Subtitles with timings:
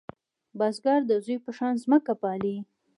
[0.57, 2.55] بزګر د زوی په شان ځمکه پالې